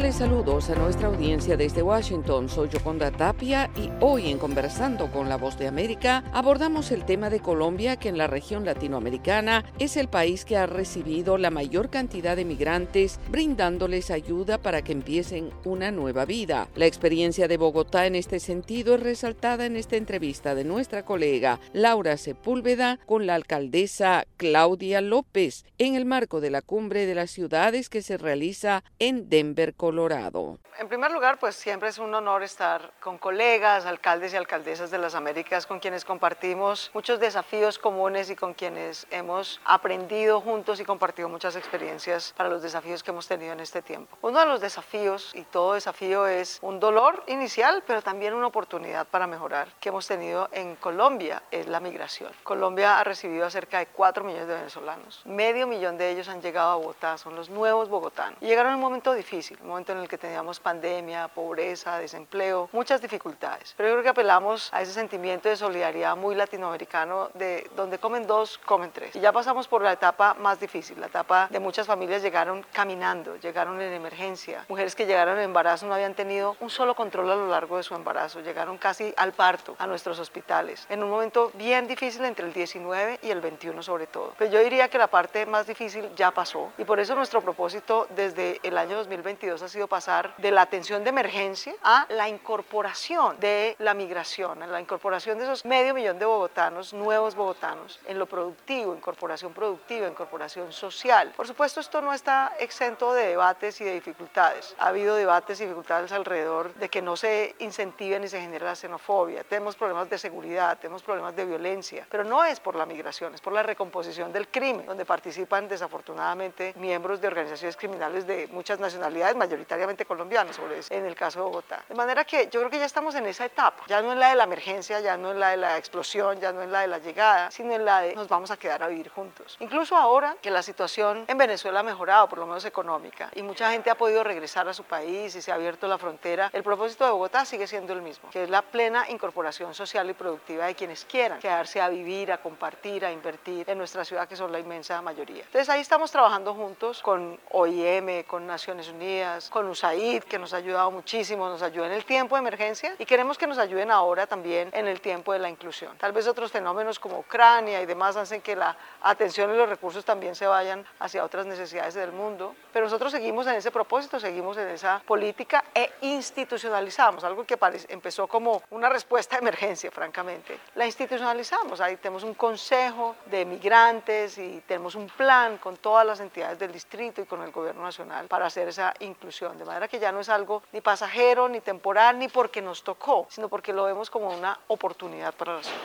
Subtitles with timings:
[0.00, 2.48] Cordiales saludos a nuestra audiencia desde Washington.
[2.48, 7.28] Soy Yoconda Tapia y hoy en Conversando con la Voz de América abordamos el tema
[7.28, 11.90] de Colombia, que en la región latinoamericana es el país que ha recibido la mayor
[11.90, 16.68] cantidad de migrantes, brindándoles ayuda para que empiecen una nueva vida.
[16.76, 21.60] La experiencia de Bogotá en este sentido es resaltada en esta entrevista de nuestra colega
[21.74, 27.30] Laura Sepúlveda con la alcaldesa Claudia López en el marco de la cumbre de las
[27.30, 30.56] ciudades que se realiza en Denver, Colorado.
[30.78, 34.98] En primer lugar, pues siempre es un honor estar con colegas, alcaldes y alcaldesas de
[34.98, 40.84] las Américas con quienes compartimos muchos desafíos comunes y con quienes hemos aprendido juntos y
[40.84, 44.16] compartido muchas experiencias para los desafíos que hemos tenido en este tiempo.
[44.22, 49.08] Uno de los desafíos, y todo desafío es un dolor inicial, pero también una oportunidad
[49.08, 52.32] para mejorar, que hemos tenido en Colombia, es la migración.
[52.44, 55.22] Colombia ha recibido a cerca de 4 millones de venezolanos.
[55.26, 58.38] Medio millón de ellos han llegado a Bogotá, son los nuevos bogotanos.
[58.40, 63.00] Y llegaron en un momento difícil, momento en el que teníamos pandemia, pobreza, desempleo, muchas
[63.00, 63.74] dificultades.
[63.76, 68.26] Pero yo creo que apelamos a ese sentimiento de solidaridad muy latinoamericano de donde comen
[68.26, 69.14] dos, comen tres.
[69.16, 73.36] Y ya pasamos por la etapa más difícil, la etapa de muchas familias llegaron caminando,
[73.36, 74.64] llegaron en emergencia.
[74.68, 77.82] Mujeres que llegaron en embarazo no habían tenido un solo control a lo largo de
[77.82, 82.46] su embarazo, llegaron casi al parto a nuestros hospitales, en un momento bien difícil entre
[82.46, 84.34] el 19 y el 21 sobre todo.
[84.38, 88.06] Pero yo diría que la parte más difícil ya pasó y por eso nuestro propósito
[88.10, 93.38] desde el año 2022 ha sido pasar de la atención de emergencia a la incorporación
[93.40, 98.18] de la migración, a la incorporación de esos medio millón de bogotanos, nuevos bogotanos, en
[98.18, 101.32] lo productivo, incorporación productiva, incorporación social.
[101.36, 104.74] Por supuesto, esto no está exento de debates y de dificultades.
[104.78, 108.76] Ha habido debates y dificultades alrededor de que no se incentive ni se genere la
[108.76, 109.44] xenofobia.
[109.44, 113.40] Tenemos problemas de seguridad, tenemos problemas de violencia, pero no es por la migración, es
[113.40, 119.36] por la recomposición del crimen, donde participan desafortunadamente miembros de organizaciones criminales de muchas nacionalidades,
[119.50, 121.82] mayoritariamente colombianas, sobre en el caso de Bogotá.
[121.88, 124.28] De manera que yo creo que ya estamos en esa etapa, ya no en la
[124.30, 126.86] de la emergencia, ya no en la de la explosión, ya no en la de
[126.86, 129.56] la llegada, sino en la de nos vamos a quedar a vivir juntos.
[129.58, 133.72] Incluso ahora que la situación en Venezuela ha mejorado, por lo menos económica, y mucha
[133.72, 137.04] gente ha podido regresar a su país y se ha abierto la frontera, el propósito
[137.04, 140.76] de Bogotá sigue siendo el mismo, que es la plena incorporación social y productiva de
[140.76, 144.60] quienes quieran quedarse a vivir, a compartir, a invertir en nuestra ciudad, que son la
[144.60, 145.42] inmensa mayoría.
[145.42, 150.58] Entonces ahí estamos trabajando juntos con OIM, con Naciones Unidas, con USAID, que nos ha
[150.58, 154.26] ayudado muchísimo, nos ayuda en el tiempo de emergencia y queremos que nos ayuden ahora
[154.26, 155.96] también en el tiempo de la inclusión.
[155.98, 160.04] Tal vez otros fenómenos como Ucrania y demás hacen que la atención y los recursos
[160.04, 164.56] también se vayan hacia otras necesidades del mundo, pero nosotros seguimos en ese propósito, seguimos
[164.58, 167.58] en esa política e institucionalizamos, algo que
[167.88, 170.58] empezó como una respuesta de emergencia, francamente.
[170.74, 176.20] La institucionalizamos, ahí tenemos un consejo de migrantes y tenemos un plan con todas las
[176.20, 180.00] entidades del distrito y con el gobierno nacional para hacer esa inclusión, de manera que
[180.00, 183.84] ya no es algo ni pasajero, ni temporal, ni porque nos tocó, sino porque lo
[183.84, 185.78] vemos como una oportunidad para la ciudad.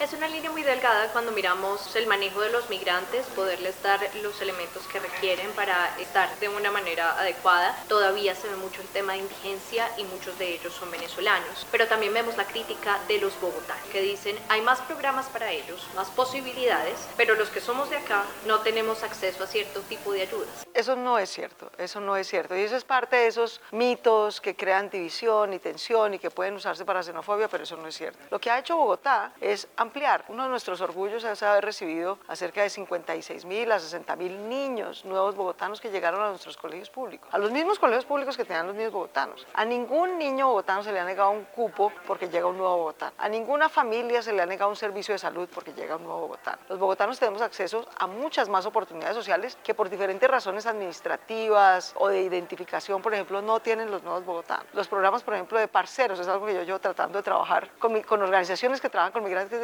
[0.00, 4.40] Es una línea muy delgada cuando miramos el manejo de los migrantes, poderles dar los
[4.40, 7.76] elementos que requieren para estar de una manera adecuada.
[7.88, 11.66] Todavía se ve mucho el tema de indigencia y muchos de ellos son venezolanos.
[11.72, 15.84] Pero también vemos la crítica de los bogotanos, que dicen hay más programas para ellos,
[15.96, 20.22] más posibilidades, pero los que somos de acá no tenemos acceso a cierto tipo de
[20.22, 20.64] ayudas.
[20.74, 22.56] Eso no es cierto, eso no es cierto.
[22.56, 26.54] Y eso es parte de esos mitos que crean división y tensión y que pueden
[26.54, 28.20] usarse para xenofobia, pero eso no es cierto.
[28.30, 30.24] Lo que ha hecho Bogotá es ampliar.
[30.28, 34.48] Uno de nuestros orgullos es haber recibido a cerca de 56 mil a 60 mil
[34.48, 38.44] niños nuevos bogotanos que llegaron a nuestros colegios públicos, a los mismos colegios públicos que
[38.44, 39.46] tenían los mismos bogotanos.
[39.54, 43.12] A ningún niño bogotano se le ha negado un cupo porque llega un nuevo bogotano.
[43.18, 46.20] A ninguna familia se le ha negado un servicio de salud porque llega un nuevo
[46.20, 46.58] bogotano.
[46.68, 52.08] Los bogotanos tenemos acceso a muchas más oportunidades sociales que por diferentes razones administrativas o
[52.08, 54.66] de identificación, por ejemplo, no tienen los nuevos bogotanos.
[54.74, 58.00] Los programas, por ejemplo, de parceros, es algo que yo llevo tratando de trabajar con,
[58.02, 59.62] con organizaciones que trabajan con migrantes, es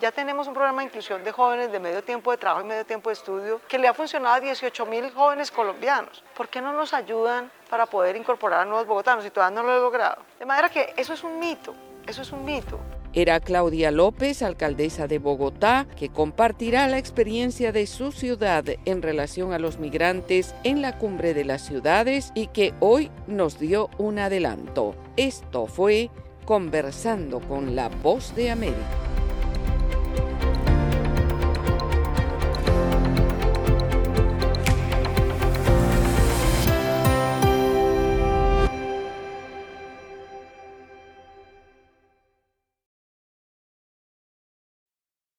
[0.00, 2.84] ya tenemos un programa de inclusión de jóvenes de medio tiempo de trabajo y medio
[2.84, 6.22] tiempo de estudio que le ha funcionado a 18 mil jóvenes colombianos.
[6.36, 9.76] ¿Por qué no nos ayudan para poder incorporar a nuevos bogotanos y todavía no lo
[9.76, 10.22] he logrado?
[10.38, 11.74] De manera que eso es un mito,
[12.06, 12.78] eso es un mito.
[13.12, 19.52] Era Claudia López, alcaldesa de Bogotá, que compartirá la experiencia de su ciudad en relación
[19.52, 24.20] a los migrantes en la cumbre de las ciudades y que hoy nos dio un
[24.20, 24.94] adelanto.
[25.16, 26.10] Esto fue
[26.44, 29.09] Conversando con la Voz de América.